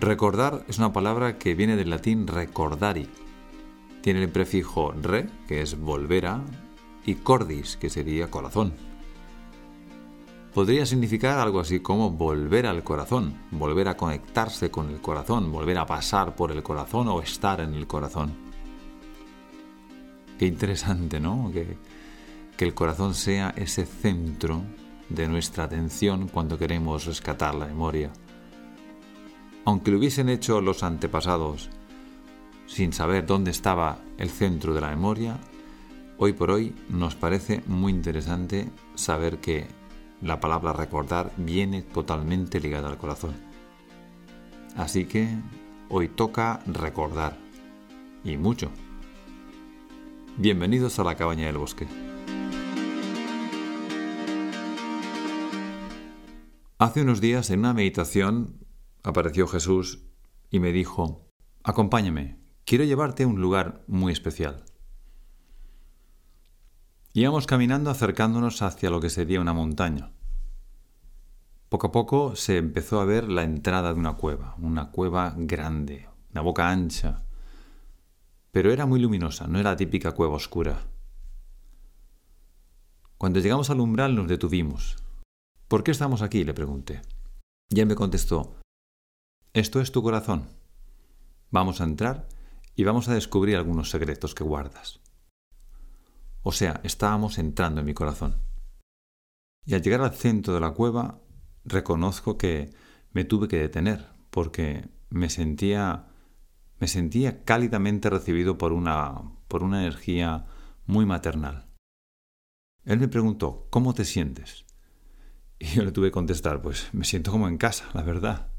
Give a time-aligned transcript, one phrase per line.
[0.00, 3.08] Recordar es una palabra que viene del latín recordari.
[4.02, 6.44] Tiene el prefijo re, que es volver a,
[7.06, 8.74] y cordis, que sería corazón.
[10.52, 15.78] Podría significar algo así como volver al corazón, volver a conectarse con el corazón, volver
[15.78, 18.34] a pasar por el corazón o estar en el corazón.
[20.38, 21.50] Qué interesante, ¿no?
[21.54, 21.78] Que,
[22.54, 24.62] que el corazón sea ese centro
[25.08, 28.12] de nuestra atención cuando queremos rescatar la memoria
[29.66, 31.70] aunque lo hubiesen hecho los antepasados
[32.66, 35.38] sin saber dónde estaba el centro de la memoria,
[36.18, 39.66] hoy por hoy nos parece muy interesante saber que
[40.22, 43.34] la palabra recordar viene totalmente ligada al corazón.
[44.76, 45.28] Así que
[45.88, 47.36] hoy toca recordar.
[48.22, 48.70] Y mucho.
[50.36, 51.86] Bienvenidos a la cabaña del bosque.
[56.78, 58.65] Hace unos días en una meditación
[59.06, 60.02] apareció Jesús
[60.50, 61.30] y me dijo,
[61.62, 64.64] Acompáñame, quiero llevarte a un lugar muy especial.
[67.12, 70.12] Íbamos caminando acercándonos hacia lo que sería una montaña.
[71.68, 76.08] Poco a poco se empezó a ver la entrada de una cueva, una cueva grande,
[76.32, 77.24] una boca ancha,
[78.50, 80.84] pero era muy luminosa, no era la típica cueva oscura.
[83.18, 84.96] Cuando llegamos al umbral nos detuvimos.
[85.68, 86.44] ¿Por qué estamos aquí?
[86.44, 87.02] le pregunté.
[87.68, 88.56] Y él me contestó,
[89.56, 90.50] esto es tu corazón.
[91.50, 92.28] Vamos a entrar
[92.74, 95.00] y vamos a descubrir algunos secretos que guardas.
[96.42, 98.36] O sea, estábamos entrando en mi corazón.
[99.64, 101.22] Y al llegar al centro de la cueva,
[101.64, 102.74] reconozco que
[103.12, 106.08] me tuve que detener, porque me sentía
[106.78, 110.44] me sentía cálidamente recibido por una por una energía
[110.84, 111.66] muy maternal.
[112.84, 114.66] Él me preguntó, ¿cómo te sientes?
[115.58, 118.52] Y yo le tuve que contestar, pues me siento como en casa, la verdad.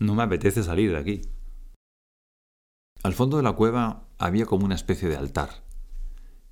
[0.00, 1.20] No me apetece salir de aquí.
[3.02, 5.62] Al fondo de la cueva había como una especie de altar,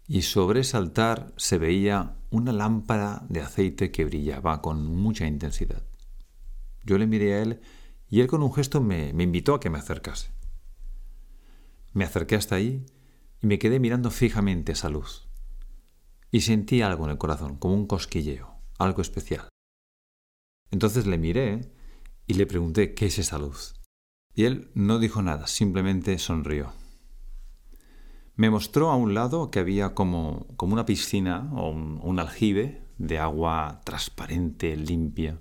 [0.06, 5.82] y sobre ese altar se veía una lámpara de aceite que brillaba con mucha intensidad.
[6.84, 7.60] Yo le miré a él
[8.10, 10.30] y él con un gesto me, invitó a que me acercase.
[11.94, 12.84] Me acerqué hasta ahí
[13.40, 15.26] y me quedé mirando fijamente esa luz.
[16.30, 19.48] Y sentí algo en el corazón, como un cosquilleo, algo especial.
[20.70, 21.77] Entonces le miré
[22.28, 23.74] y le pregunté qué es esa luz.
[24.34, 26.72] Y él no dijo nada, simplemente sonrió.
[28.36, 32.86] Me mostró a un lado que había como, como una piscina o un, un aljibe
[32.98, 35.40] de agua transparente, limpia.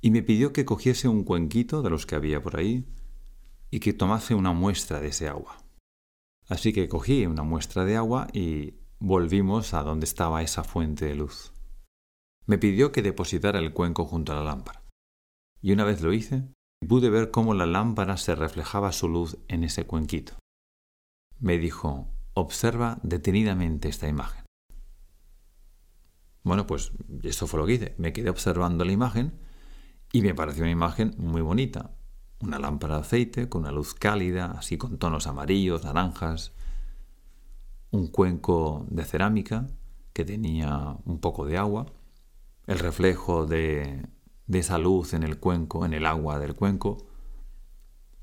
[0.00, 2.84] Y me pidió que cogiese un cuenquito de los que había por ahí
[3.70, 5.64] y que tomase una muestra de ese agua.
[6.48, 11.14] Así que cogí una muestra de agua y volvimos a donde estaba esa fuente de
[11.14, 11.52] luz.
[12.44, 14.81] Me pidió que depositara el cuenco junto a la lámpara
[15.62, 16.44] y una vez lo hice,
[16.86, 20.34] pude ver cómo la lámpara se reflejaba su luz en ese cuenquito.
[21.38, 24.44] Me dijo, observa detenidamente esta imagen.
[26.42, 26.92] Bueno, pues
[27.22, 27.94] eso fue lo que hice.
[27.98, 29.38] Me quedé observando la imagen
[30.12, 31.92] y me pareció una imagen muy bonita.
[32.40, 36.52] Una lámpara de aceite con una luz cálida, así con tonos amarillos, naranjas.
[37.92, 39.68] Un cuenco de cerámica
[40.12, 41.86] que tenía un poco de agua.
[42.66, 44.08] El reflejo de
[44.46, 47.06] de esa luz en el cuenco, en el agua del cuenco,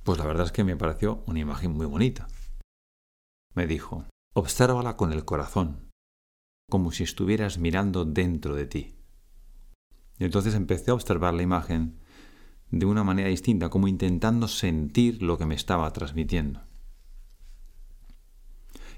[0.04, 2.28] pues la verdad es que me pareció una imagen muy bonita.
[3.56, 5.90] Me dijo, obsérvala con el corazón,
[6.70, 8.96] como si estuvieras mirando dentro de ti.
[10.18, 12.00] Y entonces empecé a observar la imagen
[12.72, 16.62] de una manera distinta, como intentando sentir lo que me estaba transmitiendo.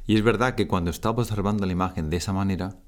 [0.05, 2.79] Y es verdad que cuando estaba observando la imagen de esa manera,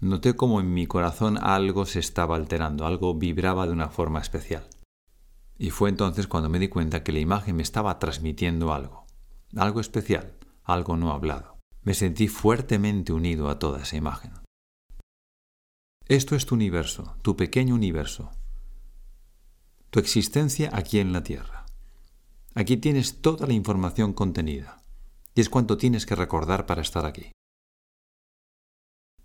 [0.00, 4.66] noté como en mi corazón algo se estaba alterando, algo vibraba de una forma especial.
[5.56, 9.06] Y fue entonces cuando me di cuenta que la imagen me estaba transmitiendo algo,
[9.56, 10.34] algo especial,
[10.64, 11.58] algo no hablado.
[11.82, 14.32] Me sentí fuertemente unido a toda esa imagen.
[16.06, 18.30] Esto es tu universo, tu pequeño universo,
[19.90, 21.66] tu existencia aquí en la Tierra.
[22.54, 24.82] Aquí tienes toda la información contenida,
[25.34, 27.30] y es cuanto tienes que recordar para estar aquí.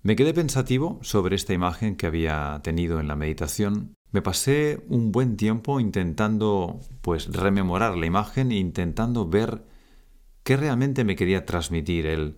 [0.01, 3.95] Me quedé pensativo sobre esta imagen que había tenido en la meditación.
[4.11, 9.65] Me pasé un buen tiempo intentando pues rememorar la imagen e intentando ver
[10.43, 12.37] qué realmente me quería transmitir él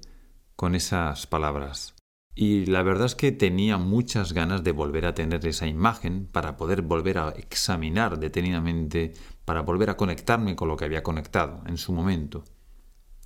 [0.56, 1.94] con esas palabras.
[2.34, 6.58] Y la verdad es que tenía muchas ganas de volver a tener esa imagen para
[6.58, 9.13] poder volver a examinar detenidamente,
[9.46, 12.44] para volver a conectarme con lo que había conectado en su momento.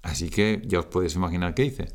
[0.02, 1.88] Así que ya os podéis imaginar qué hice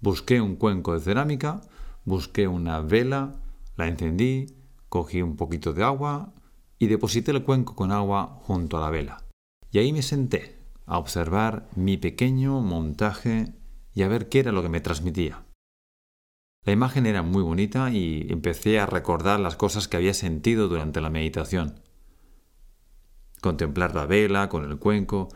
[0.00, 1.60] Busqué un cuenco de cerámica,
[2.04, 3.34] busqué una vela,
[3.76, 4.46] la encendí,
[4.88, 6.32] cogí un poquito de agua,
[6.78, 9.24] y deposité el cuenco con agua junto a la vela.
[9.70, 13.54] Y ahí me senté a observar mi pequeño montaje
[13.94, 15.44] y a ver qué era lo que me transmitía.
[16.64, 21.00] La imagen era muy bonita y empecé a recordar las cosas que había sentido durante
[21.00, 21.80] la meditación.
[23.40, 25.28] Contemplar la vela con el cuenco,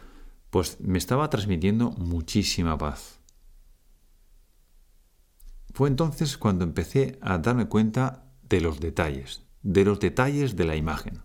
[0.51, 3.20] pues me estaba transmitiendo muchísima paz.
[5.73, 10.77] Fue entonces cuando empecé a darme cuenta de los detalles, de los detalles de la
[10.77, 11.21] imagen.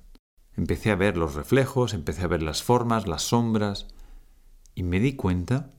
[0.56, 3.88] Empecé a ver los reflejos, empecé a ver las formas, las sombras,
[4.74, 5.72] y me di cuenta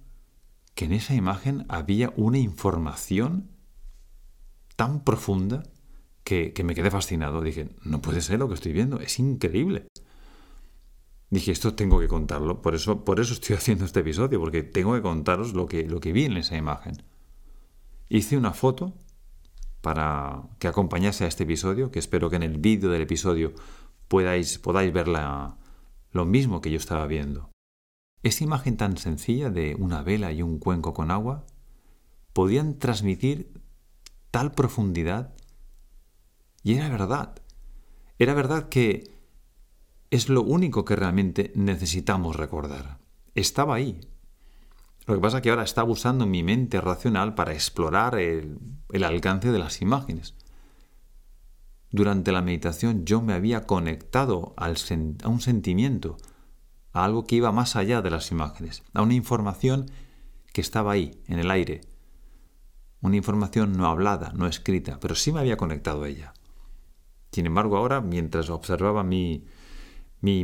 [0.75, 3.51] que en esa imagen había una información
[4.77, 5.63] tan profunda
[6.25, 7.41] que, me quedé fascinado.
[7.41, 9.87] Dije, no puede ser lo que estoy viendo, es increíble.
[11.31, 14.95] Dije, esto tengo que contarlo, por eso, por eso estoy haciendo este episodio, porque tengo
[14.95, 17.03] que contaros lo que, lo que vi en esa imagen.
[18.09, 18.95] Hice una foto
[19.81, 23.53] para que acompañase a este episodio, que espero que en el vídeo del episodio
[24.09, 27.51] podáis, podáis ver lo mismo que yo estaba viendo.
[28.23, 31.47] Esa imagen tan sencilla de una vela y un cuenco con agua
[32.33, 33.53] podían transmitir
[34.31, 35.35] tal profundidad
[36.63, 37.43] y era verdad.
[38.19, 39.15] Era verdad que
[40.11, 42.99] es lo único que realmente necesitamos recordar.
[43.35, 44.01] Estaba ahí,
[45.07, 48.59] lo que pasa es que ahora está usando mi mente racional para explorar el,
[49.05, 50.35] alcance de las imágenes.
[51.93, 54.69] Durante la meditación yo me había conectado a
[55.29, 56.17] un sentimiento,
[56.93, 59.87] a algo que iba más allá de las imágenes, a una información
[60.53, 61.83] que estaba ahí, en el aire.
[63.01, 66.35] Una información no hablada, no escrita, pero sí me había conectado a ella.
[67.31, 69.45] Sin embargo, ahora, mientras observaba mi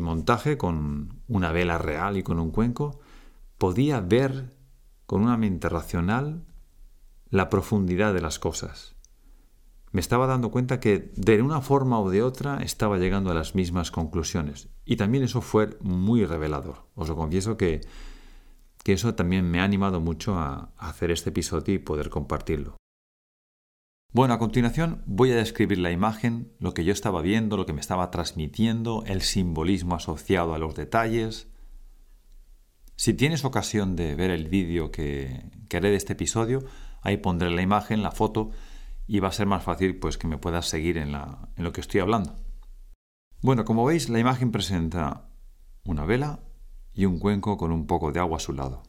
[0.01, 3.02] montaje con una vela real y con un cuenco,
[3.63, 4.57] podía ver
[5.07, 6.45] con una mente racional
[7.31, 8.97] la profundidad de las cosas.
[9.93, 13.55] Me estaba dando cuenta que de una forma o de otra estaba llegando a las
[13.55, 14.69] mismas conclusiones.
[14.85, 16.89] Y también eso fue muy revelador.
[16.97, 17.83] Os lo confieso que,
[18.83, 22.79] que eso también me ha animado mucho a, hacer este episodio y poder compartirlo.
[24.13, 27.75] Bueno, a continuación voy a describir la imagen, lo que yo estaba viendo, lo que
[27.75, 31.52] me estaba transmitiendo, el simbolismo asociado a los detalles,
[33.03, 36.63] si tienes ocasión de ver el vídeo que, haré de este episodio,
[37.01, 38.53] ahí pondré la imagen, la foto,
[39.09, 41.99] y va a ser más fácil pues, que me puedas seguir en, lo que estoy
[41.99, 42.37] hablando.
[43.41, 45.29] Bueno, como veis, la imagen presenta
[45.85, 46.45] una vela
[46.95, 48.85] y un cuenco con un poco de agua a su lado.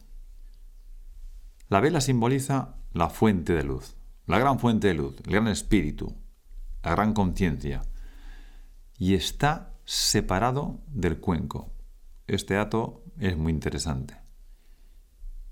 [1.66, 3.96] La vela simboliza la fuente de luz,
[4.26, 6.14] la gran fuente de luz, el gran espíritu,
[6.84, 7.82] la gran conciencia,
[8.96, 11.72] y está separado del cuenco.
[12.28, 14.16] Este dato es muy interesante.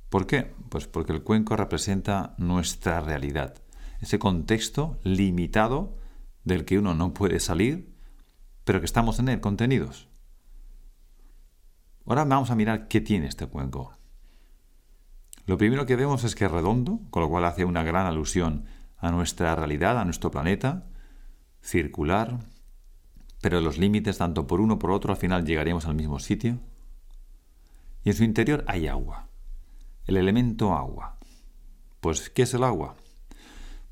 [0.09, 0.55] ¿Por qué?
[0.69, 3.63] Pues porque el cuenco representa nuestra realidad,
[4.01, 5.97] ese contexto limitado
[6.45, 7.95] del que uno no puede salir,
[8.65, 10.09] pero que estamos en él contenidos.
[12.05, 13.97] Ahora vamos a mirar qué tiene este cuenco.
[15.47, 18.67] Lo primero que vemos es que es redondo, con lo cual hace una gran alusión
[18.99, 20.87] a nuestra realidad, a nuestro planeta,
[21.63, 22.39] circular,
[23.41, 26.61] pero los límites, tanto por uno por otro, al final llegaríamos al mismo sitio
[28.05, 29.29] y en su interior hay agua.
[30.07, 31.19] El elemento agua.
[32.01, 32.97] Pues, ¿qué es el agua?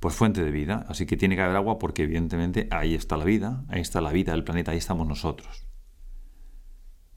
[0.00, 3.24] Pues fuente de vida, así que tiene que haber agua porque evidentemente ahí está la
[3.24, 5.66] vida, ahí está la vida del planeta, ahí estamos nosotros.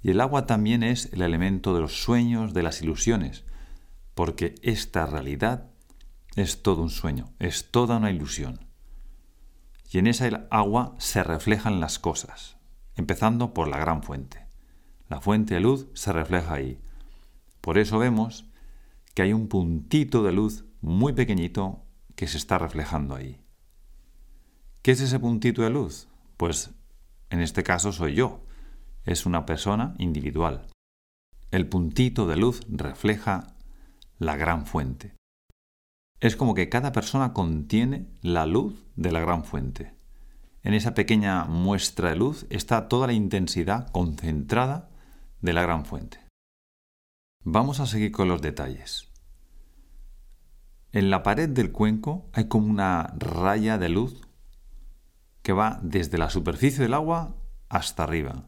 [0.01, 3.45] Y el agua también es el elemento de los sueños, de las ilusiones,
[4.13, 5.71] porque esta realidad
[6.35, 8.67] es todo un sueño, es toda una ilusión.
[9.89, 12.57] Y en esa agua se reflejan las cosas,
[12.95, 14.42] empezando por la gran fuente.
[15.09, 16.79] La fuente de luz se refleja ahí.
[17.61, 18.45] Por eso vemos
[19.13, 21.83] que hay un puntito de luz muy pequeñito
[22.15, 23.39] que se está reflejando ahí.
[24.81, 26.07] ¿Qué es ese puntito de luz?
[26.37, 26.71] Pues
[27.29, 28.41] en este caso soy yo.
[29.05, 30.67] Es una persona individual.
[31.51, 33.55] El puntito de luz refleja
[34.17, 35.13] la gran fuente.
[36.19, 39.93] Es como que cada persona contiene la luz de la gran fuente.
[40.63, 44.89] En esa pequeña muestra de luz está toda la intensidad concentrada
[45.43, 46.19] de la gran fuente.
[47.43, 49.11] Vamos a seguir con los detalles.
[50.93, 54.21] En la pared del cuenco hay como una raya de luz
[55.41, 57.35] que va desde la superficie del agua
[57.67, 58.47] hasta arriba.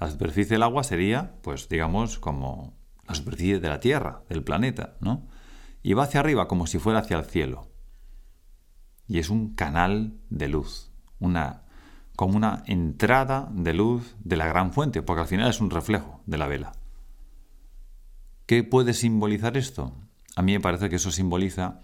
[0.00, 4.96] La superficie del agua sería, pues digamos, como la superficie de la Tierra, del planeta,
[5.00, 5.28] ¿no?
[5.80, 7.68] Y va hacia arriba como si fuera hacia el cielo.
[9.06, 11.66] Y es un canal de luz, una
[12.16, 16.22] como una entrada de luz de la gran fuente, porque al final es un reflejo
[16.26, 16.72] de la vela.
[18.46, 19.94] ¿Qué puede simbolizar esto?
[20.36, 21.80] A mí me parece que eso simboliza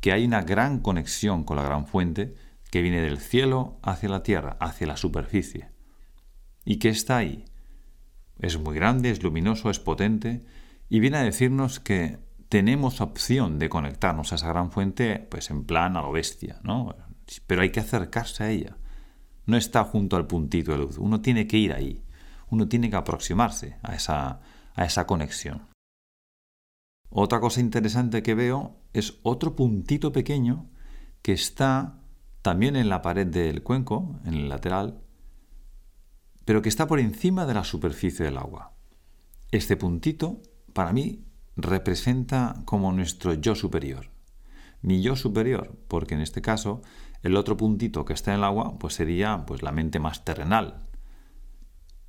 [0.00, 2.34] que hay una gran conexión con la gran fuente
[2.70, 5.70] que viene del cielo hacia la tierra, hacia la superficie.
[6.64, 7.46] y que está ahí.
[8.38, 10.44] Es muy grande, es luminoso, es potente
[10.88, 12.18] y viene a decirnos que
[12.48, 16.94] tenemos opción de conectarnos a esa gran fuente pues en plan a lo bestia, ¿no?
[17.46, 18.76] Pero hay que acercarse a ella.
[19.46, 22.04] No está junto al puntito de luz, uno tiene que ir ahí,
[22.50, 24.40] uno tiene que aproximarse a esa,
[24.74, 25.68] a esa conexión.
[27.08, 30.70] Otra cosa interesante que veo es otro puntito pequeño
[31.22, 31.98] que está
[32.42, 35.00] también en la pared del cuenco, en el lateral,
[36.44, 38.72] pero que está por encima de la superficie del agua.
[39.50, 40.40] Este puntito,
[40.72, 41.24] para mí,
[41.56, 44.10] representa como nuestro yo superior.
[44.80, 46.82] Mi yo superior, porque en este caso
[47.22, 50.86] el otro puntito que está en el agua pues sería pues la mente más terrenal.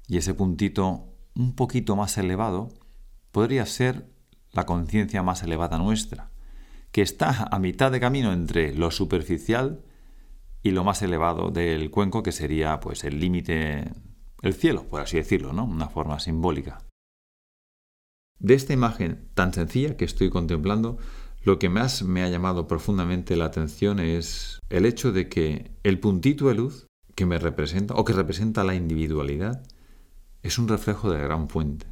[0.08, 2.70] Y ese puntito un poquito más elevado
[3.32, 4.10] podría ser
[4.51, 6.32] la conciencia más elevada nuestra,
[6.91, 9.84] que está a mitad de camino entre lo superficial
[10.62, 13.91] y lo más elevado del cuenco, que sería pues el límite,
[14.41, 15.63] el cielo, por así decirlo, ¿no?
[15.63, 16.84] Una forma simbólica.
[18.38, 20.98] De esta imagen tan sencilla que estoy contemplando,
[21.43, 26.00] lo que más me ha llamado profundamente la atención es el hecho de que el
[26.00, 29.63] puntito de luz que me representa o que representa la individualidad
[30.43, 31.88] es un reflejo de la gran fuente.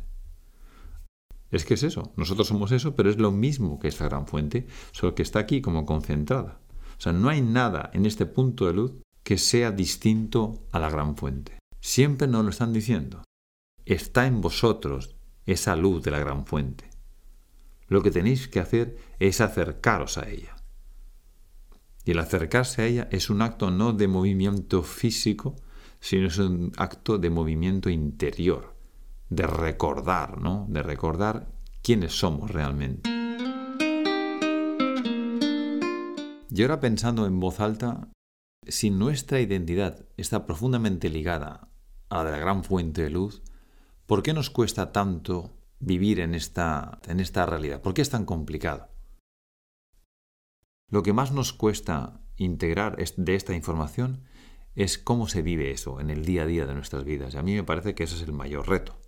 [1.52, 4.68] Es que es eso, nosotros somos eso, pero es lo mismo que esta gran fuente,
[4.92, 6.60] solo que está aquí como concentrada.
[6.98, 10.90] O sea, no hay nada en este punto de luz que sea distinto a la
[10.90, 11.58] gran fuente.
[11.82, 13.24] Siempre nos lo están diciendo.
[13.86, 15.16] Está en vosotros
[15.46, 16.89] esa luz de la gran fuente.
[17.90, 20.56] Lo que tenéis que hacer es acercaros a ella.
[22.06, 25.56] Y el acercarse a ella es un acto no de movimiento físico,
[26.00, 28.76] sino es un acto de movimiento interior,
[29.30, 30.68] de recordar, ¿no?
[30.70, 33.10] De recordar quiénes somos realmente.
[36.52, 38.10] Y ahora pensando en voz alta,
[38.68, 41.70] si nuestra identidad está profundamente ligada
[42.10, 43.42] a la gran fuente de luz,
[44.06, 47.82] ¿por qué nos cuesta tanto vivir en esta, en esta realidad?
[47.82, 48.90] ¿Por qué es tan complicado?
[50.90, 54.24] Lo que más nos cuesta integrar de esta información
[54.76, 57.34] es cómo se vive eso en el día a día de nuestras vidas.
[57.34, 59.00] Y a mí me parece que ese es el mayor reto.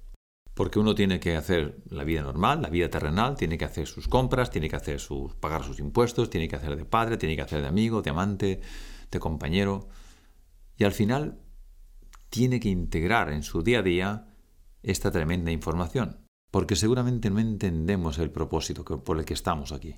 [0.53, 4.07] Porque uno tiene que hacer la vida normal, la vida terrenal, tiene que hacer sus
[4.07, 7.41] compras, tiene que hacer sus, pagar sus impuestos, tiene que hacer de padre, tiene que
[7.41, 8.61] hacer de amigo, de amante,
[9.09, 9.87] de compañero.
[10.77, 11.39] Y al final
[12.29, 14.27] tiene que integrar en su día a día
[14.83, 16.20] esta tremenda información,
[16.51, 19.95] porque seguramente no entendemos el propósito por el que estamos aquí.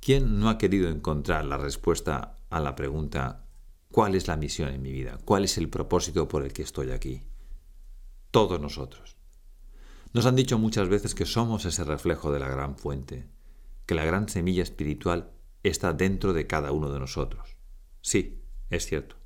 [0.00, 3.46] ¿Quién no ha querido encontrar la respuesta a la pregunta
[3.92, 5.18] ¿cuál es la misión en mi vida?
[5.24, 7.22] ¿Cuál es el propósito por el que estoy aquí?
[8.32, 9.16] Todos nosotros.
[10.12, 13.28] Nos han dicho muchas veces que somos ese reflejo de la gran fuente,
[13.86, 15.30] que la gran semilla espiritual
[15.62, 17.56] está dentro de cada uno de nosotros.
[18.00, 19.16] Sí, es cierto.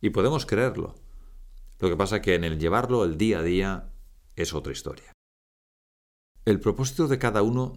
[0.00, 0.94] Y podemos creerlo.
[1.80, 3.92] Lo que pasa es que en el llevarlo el día a día
[4.36, 5.13] es otra historia.
[6.44, 7.72] El propósito de cada uno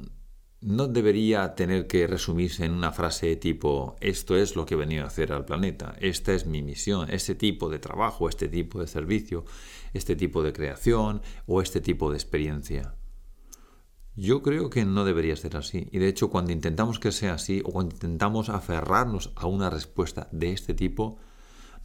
[0.59, 5.05] no debería tener que resumirse en una frase tipo esto es lo que he venido
[5.05, 8.87] a hacer al planeta, esta es mi misión, este tipo de trabajo, este tipo de
[8.87, 9.45] servicio,
[9.93, 12.95] este tipo de creación o este tipo de experiencia.
[14.17, 15.87] Yo creo que no debería ser así.
[15.93, 20.27] Y de hecho, cuando intentamos que sea así o cuando intentamos aferrarnos a una respuesta
[20.33, 21.19] de este tipo,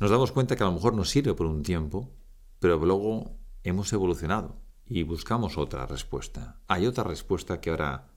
[0.00, 2.10] nos damos cuenta que a lo mejor nos sirve por un tiempo,
[2.58, 6.60] pero luego hemos evolucionado y buscamos otra respuesta.
[6.68, 8.10] Hay otra respuesta que ahora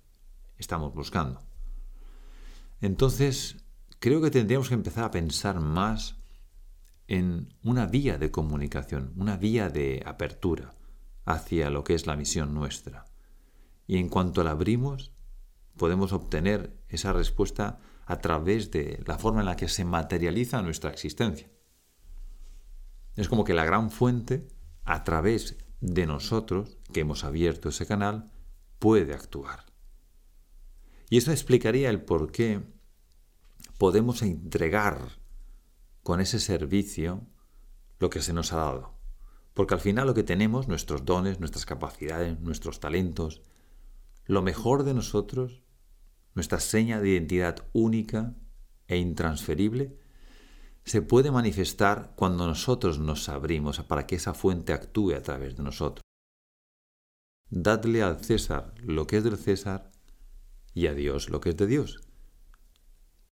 [0.58, 1.42] estamos buscando.
[2.82, 3.58] Entonces,
[4.00, 6.18] creo que tendríamos que empezar a pensar más
[7.08, 10.76] en una vía de comunicación, una vía de apertura
[11.26, 13.06] hacia lo que es la misión nuestra.
[13.88, 15.12] Y en cuanto la abrimos,
[15.78, 20.92] podemos obtener esa respuesta a través de la forma en la que se materializa nuestra
[20.92, 21.50] existencia.
[23.16, 24.48] Es como que la gran fuente,
[24.84, 28.32] a través de nosotros, que hemos abierto ese canal,
[28.80, 29.66] puede actuar.
[31.10, 32.62] Y eso explicaría el por qué
[33.78, 35.20] podemos entregar
[36.04, 37.26] con ese servicio
[38.00, 38.96] lo que se nos ha dado.
[39.54, 43.42] Porque al final lo que tenemos, nuestros dones, nuestras capacidades, nuestros talentos,
[44.26, 45.64] lo mejor de nosotros,
[46.34, 48.36] nuestra seña de identidad única
[48.88, 49.98] e intransferible,
[50.86, 55.64] se puede manifestar cuando nosotros nos abrimos para que esa fuente actúe a través de
[55.64, 56.04] nosotros.
[57.50, 59.92] Dadle al César lo que es del César
[60.74, 62.02] y a Dios lo que es de Dios.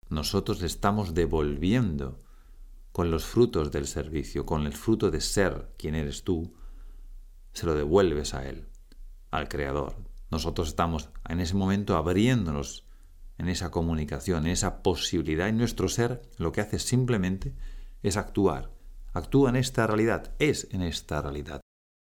[0.08, 2.20] Nosotros le estamos devolviendo
[2.92, 6.54] con los frutos del servicio, con el fruto de ser quien eres tú,
[7.52, 8.68] se lo devuelves a Él,
[9.30, 9.96] al Creador.
[10.30, 12.89] Nosotros estamos en ese momento abriéndonos
[13.40, 17.54] en esa comunicación, en esa posibilidad, y nuestro ser lo que hace simplemente
[18.02, 18.70] es actuar.
[19.14, 21.60] Actúa en esta realidad, es en esta realidad.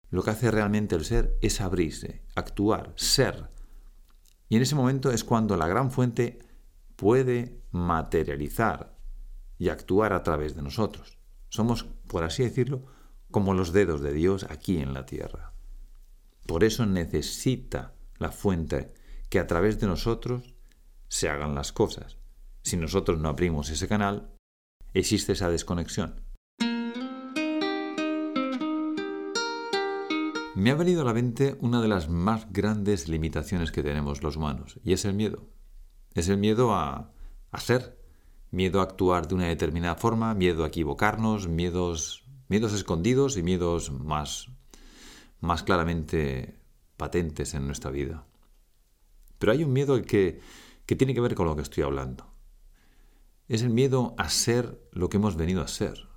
[0.09, 3.49] lo que hace realmente el ser es abrirse, actuar, ser.
[4.49, 6.41] Y en ese momento es cuando la gran fuente
[6.97, 8.97] puede materializar
[9.57, 11.19] y actuar a través de nosotros.
[11.49, 12.87] Somos, por así decirlo,
[13.31, 15.53] como los dedos de Dios aquí en la tierra.
[16.47, 18.93] Por eso necesita la fuente
[19.29, 20.57] que a través de nosotros
[21.11, 22.17] se hagan las cosas.
[22.63, 24.31] Si nosotros no abrimos ese canal,
[24.95, 26.23] existe esa desconexión.
[30.55, 34.37] Me ha venido a la mente una de las más grandes limitaciones que tenemos los
[34.37, 35.49] humanos, y es el miedo.
[36.15, 37.13] Es el miedo a,
[37.51, 37.99] a ser,
[38.51, 43.91] miedo a actuar de una determinada forma, miedo a equivocarnos, miedos, miedos escondidos y miedos
[43.91, 44.49] más,
[45.41, 46.61] más claramente
[46.97, 48.27] patentes en nuestra vida.
[49.39, 50.41] Pero hay un miedo que,
[50.91, 52.35] que tiene que ver con lo que estoy hablando.
[53.47, 56.09] Es el miedo a ser lo que hemos venido a ser.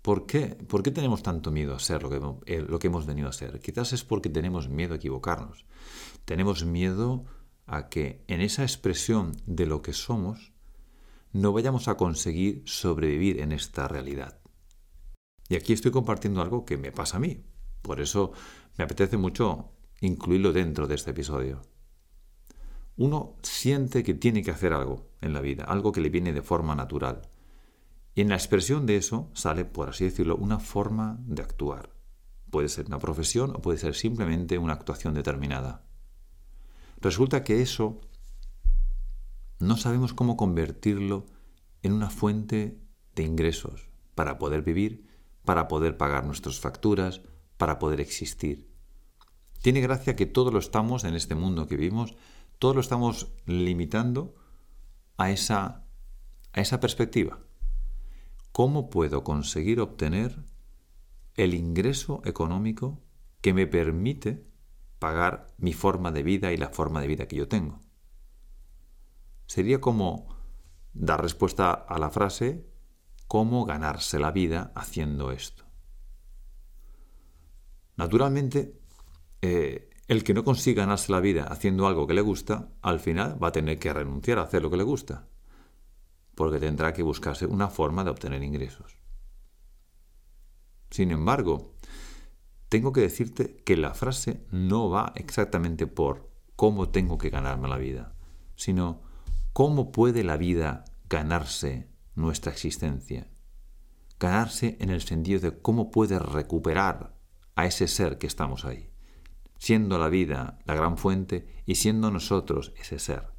[0.00, 0.46] ¿Por qué?
[0.68, 3.32] ¿Por qué tenemos tanto miedo a ser lo que, eh, lo que hemos venido a
[3.32, 3.58] ser?
[3.58, 5.66] Quizás es porque tenemos miedo a equivocarnos.
[6.24, 7.24] Tenemos miedo
[7.66, 10.52] a que en esa expresión de lo que somos
[11.32, 14.38] no vayamos a conseguir sobrevivir en esta realidad.
[15.48, 17.42] Y aquí estoy compartiendo algo que me pasa a mí.
[17.82, 18.30] Por eso
[18.78, 21.62] me apetece mucho incluirlo dentro de este episodio.
[22.96, 26.42] Uno siente que tiene que hacer algo en la vida, algo que le viene de
[26.42, 27.22] forma natural.
[28.14, 31.94] Y en la expresión de eso sale, por así decirlo, una forma de actuar.
[32.50, 35.84] Puede ser una profesión o puede ser simplemente una actuación determinada.
[37.00, 38.00] Resulta que eso
[39.58, 41.26] no sabemos cómo convertirlo
[41.82, 42.80] en una fuente
[43.14, 45.06] de ingresos para poder vivir,
[45.44, 47.20] para poder pagar nuestras facturas,
[47.58, 48.70] para poder existir.
[49.62, 52.14] Tiene gracia que todo lo estamos en este mundo que vivimos,
[52.58, 54.34] todo lo estamos limitando
[55.16, 55.84] a esa,
[56.52, 57.38] a esa perspectiva.
[58.52, 60.44] ¿Cómo puedo conseguir obtener
[61.34, 63.02] el ingreso económico
[63.40, 64.46] que me permite
[64.98, 67.80] pagar mi forma de vida y la forma de vida que yo tengo?
[69.46, 70.34] Sería como
[70.94, 72.66] dar respuesta a la frase
[73.26, 75.64] ¿cómo ganarse la vida haciendo esto?
[77.96, 78.78] Naturalmente,
[79.42, 83.42] eh, el que no consiga ganarse la vida haciendo algo que le gusta, al final
[83.42, 85.26] va a tener que renunciar a hacer lo que le gusta,
[86.34, 88.98] porque tendrá que buscarse una forma de obtener ingresos.
[90.90, 91.74] Sin embargo,
[92.68, 97.76] tengo que decirte que la frase no va exactamente por cómo tengo que ganarme la
[97.76, 98.14] vida,
[98.54, 99.02] sino
[99.52, 103.28] cómo puede la vida ganarse nuestra existencia.
[104.18, 107.14] Ganarse en el sentido de cómo puede recuperar
[107.54, 108.90] a ese ser que estamos ahí,
[109.58, 113.30] siendo la vida la gran fuente y siendo nosotros ese ser.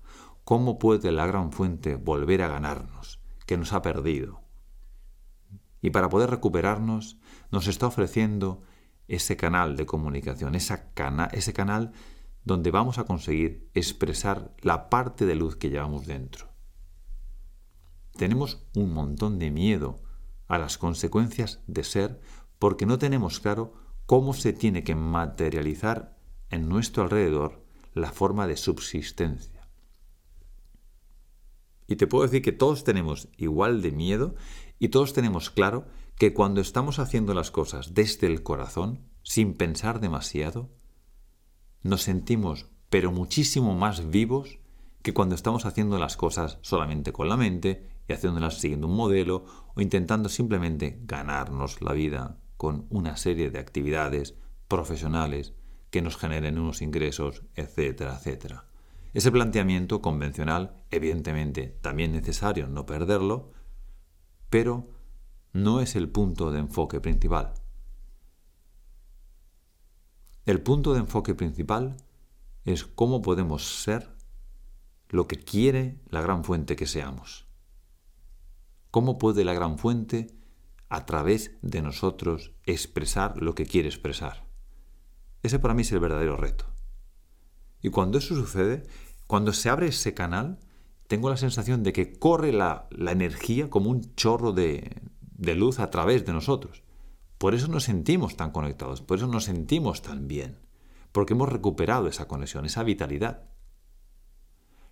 [0.44, 4.42] ¿Cómo puede la gran fuente volver a ganarnos, que nos ha perdido?
[5.82, 7.18] Y para poder recuperarnos,
[7.52, 8.64] nos está ofreciendo
[9.08, 10.92] ese canal de comunicación, esa
[11.32, 11.94] ese canal
[12.44, 16.48] donde vamos a conseguir expresar la parte de luz que llevamos dentro.
[18.16, 20.02] Tenemos un montón de miedo
[20.48, 22.20] a las consecuencias de ser
[22.58, 23.74] porque no tenemos claro
[24.08, 26.18] cómo se tiene que materializar
[26.50, 29.68] en nuestro alrededor la forma de subsistencia.
[31.88, 34.36] Y te puedo decir que todos tenemos igual de miedo
[34.80, 40.00] y todos tenemos claro que cuando estamos haciendo las cosas desde el corazón, sin pensar
[40.00, 40.72] demasiado,
[41.84, 44.60] nos sentimos pero muchísimo más vivos
[45.02, 49.44] que cuando estamos haciendo las cosas solamente con la mente y haciéndolas siguiendo un modelo
[49.76, 54.36] o intentando simplemente ganarnos la vida con una serie de actividades
[54.68, 55.54] profesionales
[55.90, 58.66] que nos generen unos ingresos, etcétera, etcétera.
[59.14, 63.52] Ese planteamiento convencional, evidentemente, también necesario no perderlo,
[64.50, 64.90] pero
[65.54, 67.54] no es el punto de enfoque principal.
[70.46, 71.98] El punto de enfoque principal
[72.64, 74.10] es cómo podemos ser
[75.10, 77.48] lo que quiere la gran fuente que seamos.
[78.92, 80.37] ¿Cómo puede la gran fuente,
[80.90, 84.48] a través de nosotros, expresar lo que quiere expresar?
[85.44, 86.66] Ese para mí es el verdadero reto.
[87.82, 88.84] Y cuando eso sucede,
[89.28, 90.60] cuando se abre ese canal,
[91.08, 95.90] tengo la sensación de que corre la, energía como un chorro de, de luz a
[95.90, 96.84] través de nosotros.
[97.38, 100.60] Por eso nos sentimos tan conectados, por eso nos sentimos tan bien,
[101.12, 103.50] porque hemos recuperado esa conexión, esa vitalidad.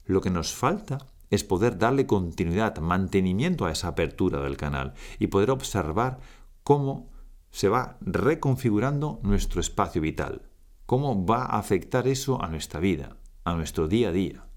[0.06, 5.28] Lo que nos falta es poder darle continuidad, mantenimiento a esa apertura del canal y
[5.28, 6.20] poder observar
[6.64, 7.10] cómo
[7.52, 10.50] se va reconfigurando nuestro espacio vital,
[10.86, 14.48] cómo va a afectar eso a nuestra vida, a nuestro día a día.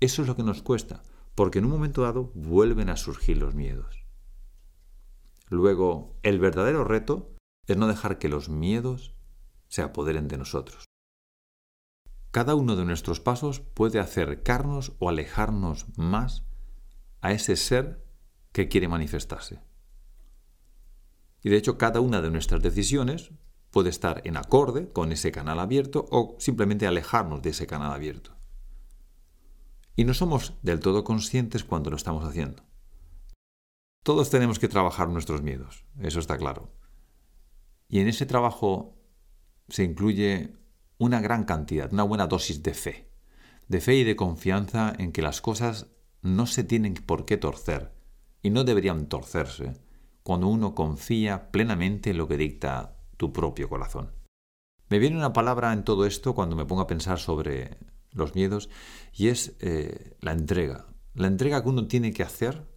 [0.00, 1.02] Eso es lo que nos cuesta,
[1.34, 4.04] porque en un momento dado vuelven a surgir los miedos.
[5.48, 7.30] Luego, el verdadero reto
[7.66, 9.14] es no dejar que los miedos
[9.68, 10.84] se apoderen de nosotros.
[12.32, 16.44] Cada uno de nuestros pasos puede acercarnos o alejarnos más
[17.20, 18.02] a ese ser
[18.52, 19.60] que quiere manifestarse.
[21.42, 23.32] Y de hecho cada una de nuestras decisiones
[23.70, 28.34] puede estar en acorde con ese canal abierto o simplemente alejarnos de ese canal abierto.
[29.94, 32.62] Y no somos del todo conscientes cuando lo estamos haciendo.
[34.02, 36.72] Todos tenemos que trabajar nuestros miedos, eso está claro.
[37.88, 38.98] Y en ese trabajo
[39.68, 40.61] se incluye
[41.02, 43.08] una gran cantidad, una buena dosis de fe,
[43.66, 45.88] de fe y de confianza en que las cosas
[46.20, 47.90] no se tienen por qué torcer
[48.40, 49.72] y no deberían torcerse
[50.22, 54.12] cuando uno confía plenamente en lo que dicta tu propio corazón.
[54.90, 57.78] Me viene una palabra en todo esto cuando me pongo a pensar sobre
[58.12, 58.70] los miedos
[59.12, 60.86] y es eh, la entrega.
[61.14, 62.68] La entrega que uno tiene que hacer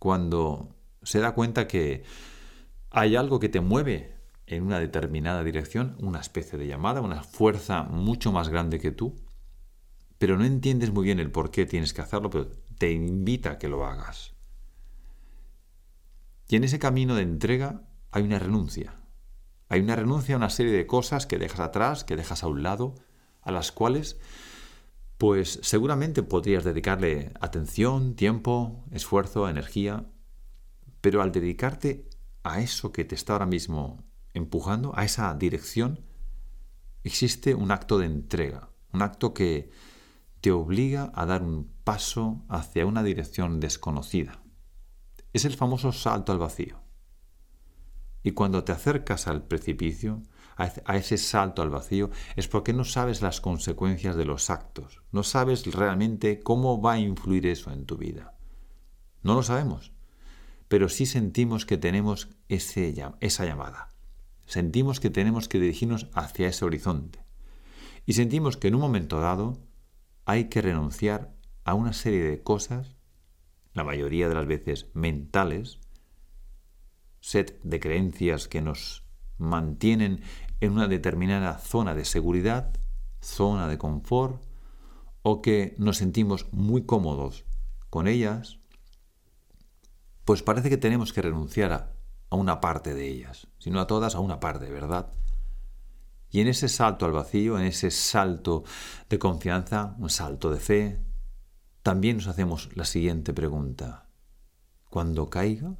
[0.00, 2.02] cuando se da cuenta que
[2.90, 7.82] hay algo que te mueve en una determinada dirección, una especie de llamada, una fuerza
[7.84, 9.16] mucho más grande que tú,
[10.18, 13.58] pero no entiendes muy bien el por qué tienes que hacerlo, pero te invita a
[13.58, 14.34] que lo hagas.
[16.48, 19.00] Y en ese camino de entrega hay una renuncia.
[19.68, 22.62] Hay una renuncia a una serie de cosas que dejas atrás, que dejas a un
[22.62, 22.94] lado,
[23.40, 24.18] a las cuales
[25.18, 30.06] pues seguramente podrías dedicarle atención, tiempo, esfuerzo, energía,
[31.00, 32.08] pero al dedicarte
[32.42, 34.04] a eso que te está ahora mismo
[34.34, 36.04] empujando, a esa dirección,
[37.04, 39.70] existe un acto de entrega, un acto que
[40.40, 44.42] te obliga a dar un paso hacia una dirección desconocida.
[45.32, 46.82] Es el famoso salto al vacío.
[48.22, 50.22] Y cuando te acercas al precipicio,
[50.56, 55.22] a ese salto al vacío, es porque no sabes las consecuencias de los actos, no
[55.22, 58.36] sabes realmente cómo va a influir eso en tu vida.
[59.22, 59.92] No lo sabemos,
[60.68, 63.93] pero sí sentimos que tenemos esa llamada.
[64.46, 67.24] Sentimos que tenemos que dirigirnos hacia ese horizonte.
[68.06, 69.58] Y sentimos que en un momento dado
[70.24, 72.96] hay que renunciar a una serie de cosas,
[73.72, 75.80] la mayoría de las veces mentales,
[77.20, 79.04] set de creencias que nos
[79.38, 80.20] mantienen
[80.60, 82.72] en una determinada zona de seguridad,
[83.20, 84.42] zona de confort,
[85.22, 87.46] o que nos sentimos muy cómodos
[87.88, 88.58] con ellas,
[90.24, 94.14] pues parece que tenemos que renunciar a, una parte de ellas, si no a todas,
[94.14, 95.10] a una parte, ¿verdad?
[96.30, 98.62] Y en ese salto al vacío, en ese salto
[99.08, 101.00] de confianza, un salto de fe,
[101.82, 104.10] también nos hacemos la siguiente pregunta.
[104.90, 105.76] Cuando caiga,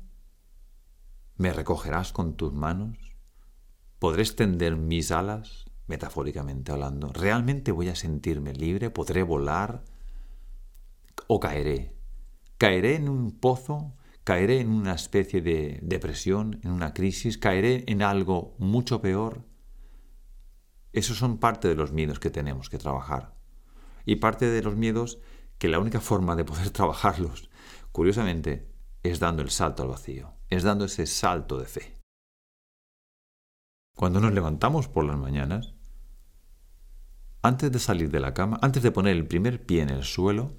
[1.37, 2.97] ¿me recogerás con tus manos?
[3.99, 7.13] ¿Podré extender mis alas, metafóricamente hablando?
[7.13, 8.89] ¿Realmente voy a sentirme libre?
[8.89, 9.85] ¿Podré volar?
[11.27, 11.95] ¿O caeré?
[12.57, 13.93] ¿Caeré en un pozo?
[14.25, 17.37] ¿Caeré en una especie de depresión, en una crisis?
[17.37, 19.45] ¿Caeré en algo mucho peor?
[20.95, 23.37] Esos son parte de los miedos que tenemos que trabajar.
[24.07, 25.19] Y parte de los miedos
[25.59, 27.51] que la única forma de poder trabajarlos,
[27.93, 31.95] curiosamente, es dando el salto al vacío, es dando ese salto de fe.
[33.95, 35.75] Cuando nos levantamos por las mañanas,
[37.43, 40.57] antes de salir de la cama, antes de poner el primer pie en el suelo,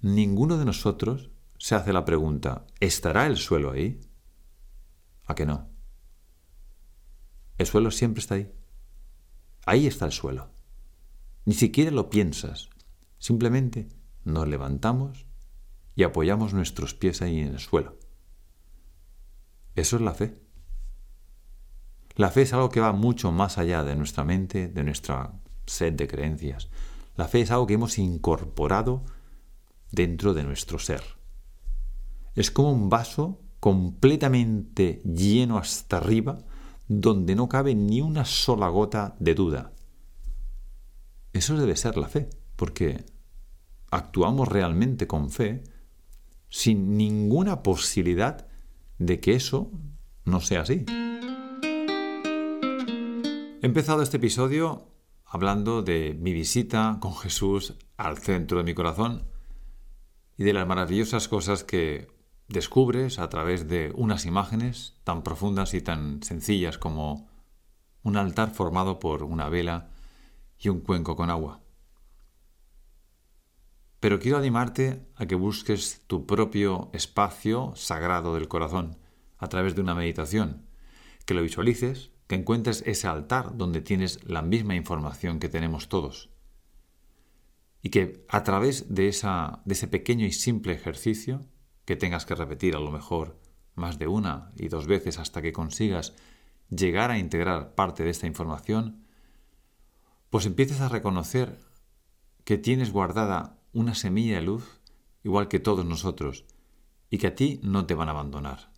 [0.00, 1.30] ninguno de nosotros
[1.60, 4.00] se hace la pregunta, ¿estará el suelo ahí?
[5.26, 5.68] ¿A que no?
[7.58, 8.50] El suelo siempre está ahí.
[9.66, 10.48] Ahí está el suelo.
[11.44, 12.70] Ni siquiera lo piensas.
[13.18, 13.88] Simplemente
[14.24, 15.26] nos levantamos
[15.94, 17.98] y apoyamos nuestros pies ahí en el suelo.
[19.76, 20.40] Eso es la fe.
[22.16, 25.92] La fe es algo que va mucho más allá de nuestra mente, de nuestra sed
[25.92, 26.70] de creencias.
[27.16, 29.04] La fe es algo que hemos incorporado
[29.90, 31.19] dentro de nuestro ser.
[32.34, 36.38] Es como un vaso completamente lleno hasta arriba,
[36.88, 39.72] donde no cabe ni una sola gota de duda.
[41.32, 43.04] Eso debe ser la fe, porque
[43.90, 45.62] actuamos realmente con fe
[46.48, 48.48] sin ninguna posibilidad
[48.98, 49.70] de que eso
[50.24, 50.84] no sea así.
[53.62, 54.88] He empezado este episodio
[55.24, 59.28] hablando de mi visita con Jesús al centro de mi corazón
[60.36, 62.08] y de las maravillosas cosas que
[62.50, 67.28] descubres a través de unas imágenes tan profundas y tan sencillas como
[68.02, 69.90] un altar formado por una vela
[70.58, 71.60] y un cuenco con agua.
[74.00, 78.98] Pero quiero animarte a que busques tu propio espacio sagrado del corazón
[79.38, 80.66] a través de una meditación,
[81.26, 86.30] que lo visualices que encuentres ese altar donde tienes la misma información que tenemos todos.
[87.82, 91.46] Y que a través de, esa, de ese pequeño y simple ejercicio,
[91.90, 93.36] que tengas que repetir a lo mejor
[93.74, 96.14] más de una y dos veces hasta que consigas
[96.68, 99.04] llegar a integrar parte de esta información,
[100.30, 101.58] pues empieces a reconocer
[102.44, 104.80] que tienes guardada una semilla de luz,
[105.24, 106.44] igual que todos nosotros,
[107.10, 108.70] y que a ti no te van a abandonar.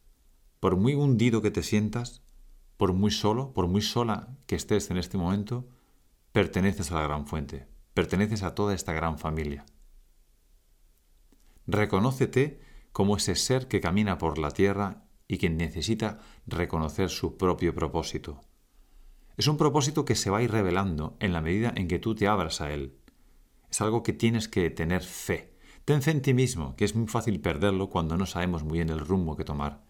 [0.59, 2.23] Por muy hundido que te sientas,
[2.79, 5.69] por muy solo, por muy sola que estés en este momento,
[6.33, 9.67] perteneces a la gran fuente, perteneces a toda esta gran familia.
[11.67, 12.62] Reconócete
[12.93, 18.41] como ese ser que camina por la tierra y que necesita reconocer su propio propósito.
[19.37, 22.15] Es un propósito que se va a ir revelando en la medida en que tú
[22.15, 22.95] te abras a él.
[23.71, 25.57] Es algo que tienes que tener fe.
[25.87, 28.91] Ten fe en ti mismo, que es muy fácil perderlo cuando no sabemos muy bien
[28.91, 29.83] el rumbo que tomar.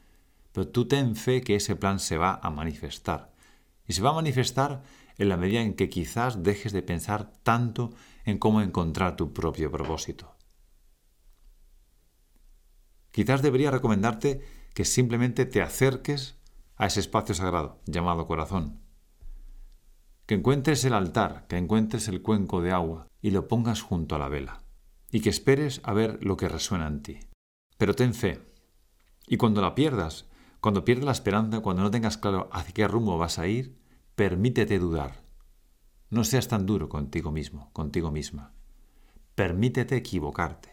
[0.53, 3.33] Pero tú ten fe que ese plan se va a manifestar.
[3.87, 4.83] Y se va a manifestar
[5.19, 7.91] en la medida en que quizás dejes de pensar tanto
[8.25, 10.35] en cómo encontrar tu propio propósito.
[13.13, 14.43] Quizás debería recomendarte
[14.75, 16.37] que simplemente te acerques
[16.77, 18.81] a ese espacio sagrado llamado corazón.
[20.27, 24.19] Que encuentres el altar, que encuentres el cuenco de agua y lo pongas junto a
[24.19, 24.63] la vela.
[25.11, 27.21] Y que esperes a ver lo que resuena en ti.
[27.77, 28.41] Pero ten fe.
[29.27, 30.27] Y cuando la pierdas,
[30.61, 33.77] cuando pierdas la esperanza, cuando no tengas claro hacia qué rumbo vas a ir,
[34.15, 35.23] permítete dudar.
[36.09, 38.55] No seas tan duro contigo mismo, contigo misma.
[39.35, 40.72] Permítete equivocarte.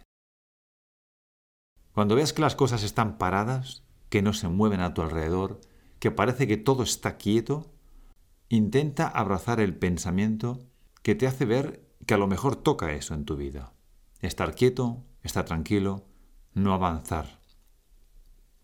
[2.00, 5.60] Cuando veas que las cosas están paradas, que no se mueven a tu alrededor,
[6.00, 7.74] que parece que todo está quieto,
[8.48, 10.60] intenta abrazar el pensamiento
[11.04, 13.74] que te hace ver que a lo mejor toca eso en tu vida.
[14.22, 16.06] Estar quieto, estar tranquilo,
[16.54, 17.42] no avanzar.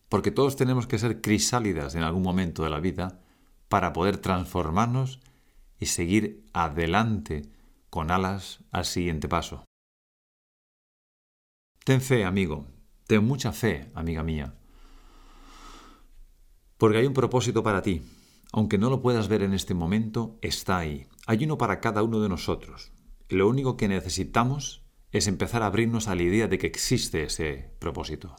[0.07, 3.19] Porque todos tenemos que ser crisálidas en algún momento de la vida
[3.67, 5.19] para poder transformarnos
[5.77, 7.51] y seguir adelante
[7.89, 9.65] con alas al siguiente paso.
[11.83, 12.73] Ten fe, amigo,
[13.07, 14.55] ten mucha fe, amiga mía,
[16.77, 18.01] porque hay un propósito para ti.
[18.51, 21.07] Aunque no lo puedas ver en este momento, está ahí.
[21.25, 22.91] Hay uno para cada uno de nosotros.
[23.27, 27.23] Y lo único que necesitamos es empezar a abrirnos a la idea de que existe
[27.23, 28.35] ese propósito.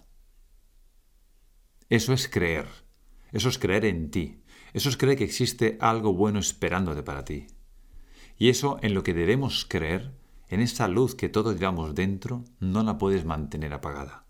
[1.88, 2.66] Eso es creer.
[3.32, 4.42] Eso es creer en ti.
[4.72, 7.46] Eso es creer que existe algo bueno esperándote para ti.
[8.38, 10.12] Y eso en lo que debemos creer,
[10.48, 14.25] en esa luz que todos llevamos dentro, no la puedes mantener apagada.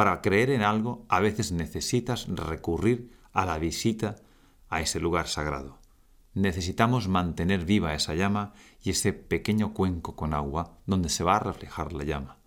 [0.00, 4.16] Para creer en algo a veces necesitas recurrir a la visita
[4.70, 5.76] a ese lugar sagrado.
[6.32, 11.40] Necesitamos mantener viva esa llama y ese pequeño cuenco con agua donde se va a
[11.40, 12.38] reflejar la llama.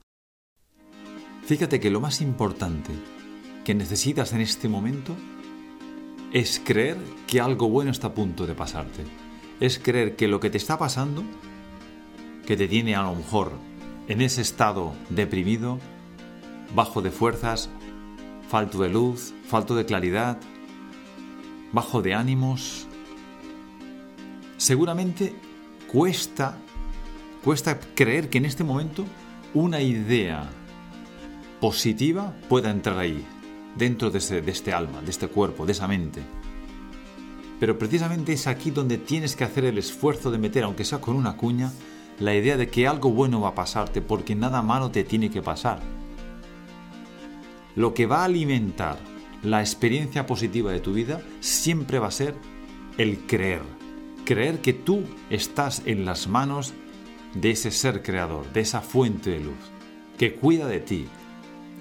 [1.46, 2.92] Fíjate que lo más importante
[3.64, 5.16] que necesitas en este momento
[6.32, 9.04] es creer que algo bueno está a punto de pasarte.
[9.60, 11.24] Es creer que lo que te está pasando,
[12.48, 13.52] que te tiene a lo mejor
[14.08, 15.78] en ese estado deprimido,
[16.74, 17.70] bajo de fuerzas,
[18.50, 20.38] falto de luz, falto de claridad,
[21.72, 22.88] bajo de ánimos.
[24.58, 25.36] Seguramente
[25.92, 26.58] cuesta,
[27.44, 29.06] cuesta creer que en este momento
[29.54, 30.50] una idea
[31.60, 33.26] positiva pueda entrar ahí,
[33.76, 36.22] dentro de, de este alma, de este cuerpo, de esa mente.
[37.60, 41.16] Pero precisamente es aquí donde tienes que hacer el esfuerzo de meter, aunque sea con
[41.16, 41.72] una cuña,
[42.20, 45.42] la idea de que algo bueno va a pasarte, porque nada malo te tiene que
[45.42, 45.82] pasar.
[47.76, 49.00] Lo que va a alimentar
[49.44, 52.36] la experiencia positiva de tu vida siempre va a ser
[52.98, 53.62] el creer.
[54.26, 56.74] Creer que tú estás en las manos
[57.34, 59.58] de ese ser creador, de esa fuente de luz,
[60.18, 61.08] que cuida de ti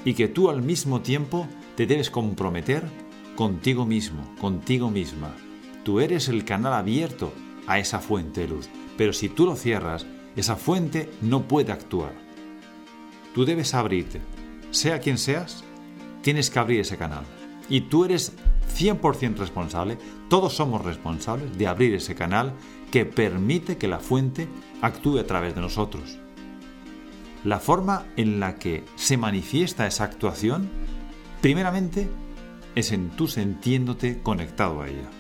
[0.05, 2.85] y que tú al mismo tiempo te debes comprometer
[3.37, 5.35] contigo mismo, contigo misma.
[5.85, 7.33] Tú eres el canal abierto
[7.67, 12.13] a esa fuente de luz, pero si tú lo cierras, esa fuente no puede actuar.
[13.35, 14.21] Tú debes abrirte.
[14.71, 15.62] Sea quien seas,
[16.23, 17.25] tienes que abrir ese canal.
[17.69, 18.33] Y tú eres
[18.77, 22.55] 100% responsable, todos somos responsables de abrir ese canal
[22.91, 24.49] que permite que la fuente
[24.81, 26.19] actúe a través de nosotros.
[27.45, 30.69] La forma en la que se manifiesta esa actuación,
[31.41, 32.09] primeramente,
[32.75, 35.11] es en tú sintiéndote conectado a ella.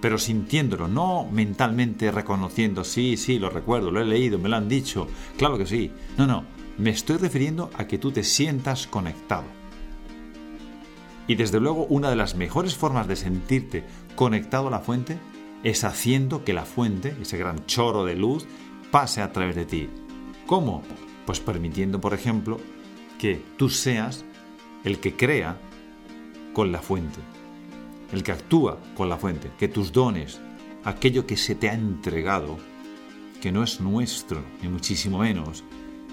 [0.00, 4.68] Pero sintiéndolo, no mentalmente reconociendo, sí, sí, lo recuerdo, lo he leído, me lo han
[4.68, 5.06] dicho,
[5.38, 5.90] claro que sí.
[6.18, 6.44] No, no,
[6.76, 9.44] me estoy refiriendo a que tú te sientas conectado
[11.26, 13.84] y desde luego una de las mejores formas de sentirte
[14.14, 15.18] conectado a la fuente
[15.62, 18.46] es haciendo que la fuente, ese gran chorro de luz,
[18.90, 19.88] pase a través de ti.
[20.46, 20.82] ¿Cómo?
[21.24, 22.60] Pues permitiendo, por ejemplo,
[23.18, 24.24] que tú seas
[24.84, 25.58] el que crea
[26.52, 27.18] con la fuente,
[28.12, 30.40] el que actúa con la fuente, que tus dones,
[30.84, 32.58] aquello que se te ha entregado,
[33.40, 35.64] que no es nuestro, ni muchísimo menos,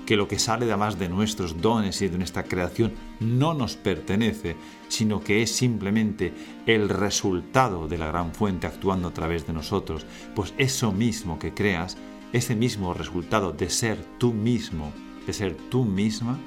[0.06, 4.56] que lo que sale además de nuestros dones y de nuestra creación no nos pertenece,
[4.88, 6.34] sino que es simplemente
[6.66, 11.54] el resultado de la gran fuente actuando a través de nosotros, pues eso mismo que
[11.54, 11.98] creas,
[12.34, 14.92] ese mismo resultado de ser tú mismo,
[15.26, 16.40] de ser tú misma,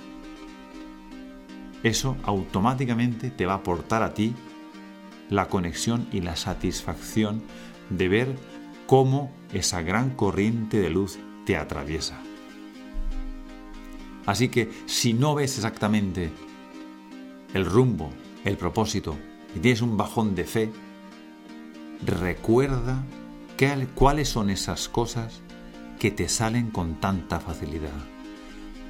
[1.83, 4.35] eso automáticamente te va a aportar a ti
[5.31, 7.43] la conexión y la satisfacción
[7.91, 8.37] de ver
[8.87, 12.21] cómo esa gran corriente de luz te atraviesa.
[14.27, 16.31] Así que si no ves exactamente
[17.53, 18.11] el rumbo,
[18.45, 19.17] el propósito,
[19.55, 20.73] y tienes un bajón de fe,
[22.05, 23.05] recuerda
[23.95, 25.41] cuáles son esas cosas
[25.99, 27.93] que te salen con tanta facilidad.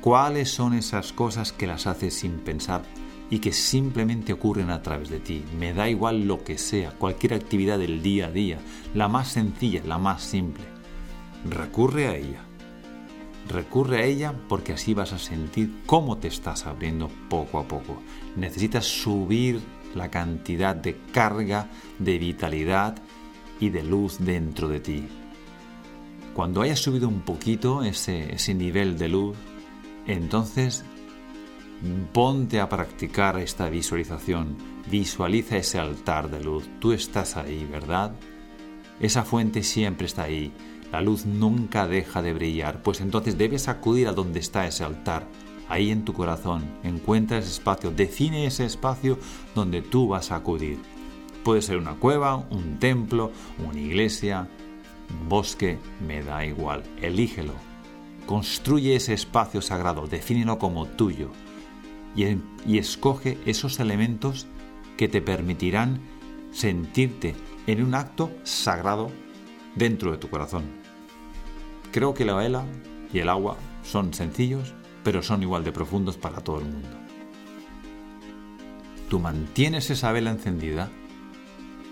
[0.01, 2.83] ¿Cuáles son esas cosas que las haces sin pensar
[3.31, 5.45] y que simplemente ocurren a través de ti?
[5.59, 8.59] Me da igual lo que sea, cualquier actividad del día a día,
[8.95, 10.65] la más sencilla, la más simple.
[11.49, 12.43] Recurre a ella.
[13.49, 18.01] Recurre a ella porque así vas a sentir cómo te estás abriendo poco a poco.
[18.37, 19.61] Necesitas subir
[19.95, 22.97] la cantidad de carga, de vitalidad
[23.61, 25.09] y de luz dentro de ti.
[26.35, 29.37] Cuando hayas subido un poquito ese, ese nivel de luz,
[30.07, 30.85] entonces
[32.13, 34.57] ponte a practicar esta visualización.
[34.91, 36.69] Visualiza ese altar de luz.
[36.81, 38.15] Tú estás ahí, ¿verdad?
[39.01, 40.53] Esa fuente siempre está ahí
[40.95, 45.27] la luz nunca deja de brillar, pues entonces debes acudir a donde está ese altar,
[45.69, 46.63] ahí en tu corazón.
[46.85, 49.19] Encuentra ese espacio, define ese espacio
[49.57, 50.79] donde tú vas a acudir.
[51.43, 54.49] Puede ser una cueva, un templo, una iglesia,
[55.11, 57.55] un bosque, me da igual, elígelo.
[58.27, 61.33] Construye ese espacio sagrado, defínelo como tuyo
[62.15, 62.25] y,
[62.65, 64.47] y escoge esos elementos
[64.97, 65.99] que te permitirán
[66.53, 67.35] sentirte
[67.67, 69.11] en un acto sagrado
[69.75, 70.84] dentro de tu corazón.
[71.95, 72.65] Creo que la vela
[73.13, 76.89] y el agua son sencillos, pero son igual de profundos para todo el mundo.
[79.09, 80.91] Tú mantienes esa vela encendida,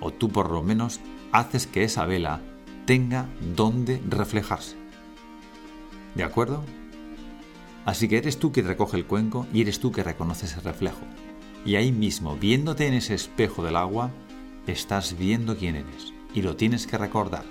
[0.00, 0.98] o tú por lo menos
[1.30, 2.40] haces que esa vela
[2.84, 4.74] tenga donde reflejarse.
[6.16, 6.64] ¿De acuerdo?
[7.84, 11.06] Así que eres tú que recoge el cuenco y eres tú que reconoce ese reflejo.
[11.64, 14.10] Y ahí mismo, viéndote en ese espejo del agua,
[14.66, 16.12] estás viendo quién eres.
[16.34, 17.44] Y lo tienes que recordar.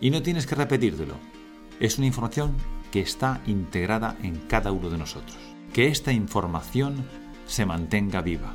[0.00, 1.33] Y no tienes que repetírtelo.
[1.80, 2.54] Es una información
[2.92, 5.36] que está integrada en cada uno de nosotros.
[5.72, 7.04] Que esta información
[7.46, 8.54] se mantenga viva.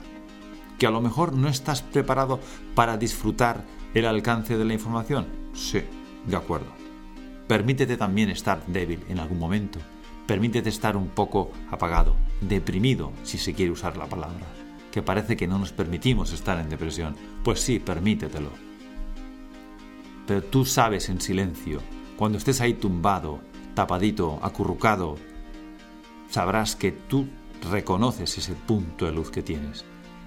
[0.77, 2.39] Que a lo mejor no estás preparado
[2.75, 5.27] para disfrutar el alcance de la información.
[5.53, 5.81] Sí,
[6.25, 6.71] de acuerdo.
[7.47, 9.79] Permítete también estar débil en algún momento.
[10.25, 14.45] Permítete estar un poco apagado, deprimido, si se quiere usar la palabra.
[14.91, 17.15] Que parece que no nos permitimos estar en depresión.
[17.43, 18.51] Pues sí, permítetelo.
[20.25, 21.81] Pero tú sabes en silencio
[22.19, 23.39] cuando estés ahí tumbado,
[23.75, 25.15] tapadito, acurrucado,
[26.29, 27.29] sabrás que tú
[27.71, 29.85] reconoces ese punto de luz que tienes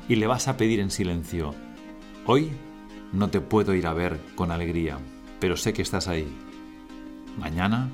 [0.09, 1.55] y le vas a pedir en silencio,
[2.25, 2.51] hoy
[3.13, 5.01] no te puedo ir a ver con alegría,
[5.39, 6.27] pero sé que estás ahí.
[7.39, 7.91] Mañana,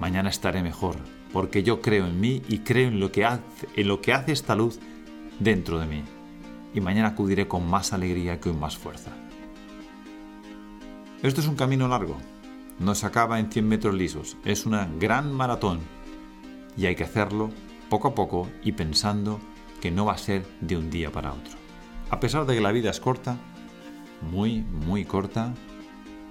[0.00, 0.96] mañana estaré mejor,
[1.32, 4.32] porque yo creo en mí y creo en lo que hace, en lo que hace
[4.32, 4.80] esta luz
[5.38, 6.02] dentro de mí.
[6.74, 9.12] Y mañana acudiré con más alegría que con más fuerza.
[11.22, 12.16] Esto es un camino largo,
[12.78, 15.80] no se acaba en 100 metros lisos, es una gran maratón
[16.76, 17.50] y hay que hacerlo
[17.88, 19.40] poco a poco y pensando
[19.80, 21.52] que no va a ser de un día para otro.
[22.10, 23.36] A pesar de que la vida es corta,
[24.30, 25.54] muy, muy corta,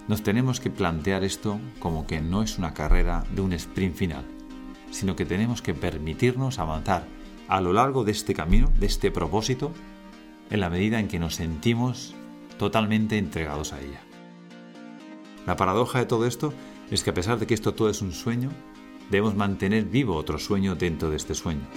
[0.08, 4.26] nos tenemos que plantear esto como que no es una carrera de un sprint final,
[4.92, 7.08] sino que tenemos que permitirnos avanzar
[7.48, 9.72] a lo largo de este camino, de este propósito,
[10.50, 12.16] en la medida en que nos sentimos
[12.58, 14.05] totalmente entregados a ella.
[15.46, 16.54] La paradoja de todo esto
[16.90, 18.50] es que a pesar de que esto todo es un sueño,
[19.12, 21.68] debemos mantener vivo otro sueño dentro de este sueño.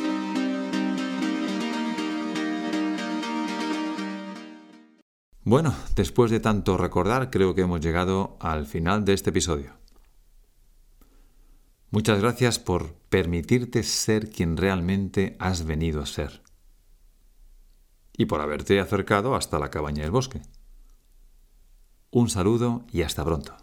[5.45, 9.73] Bueno, después de tanto recordar, creo que hemos llegado al final de este episodio.
[11.91, 16.43] Muchas gracias por permitirte ser quien realmente has venido a ser.
[18.14, 20.43] Y por haberte acercado hasta la cabaña del bosque.
[22.11, 23.55] Un saludo y hasta pronto.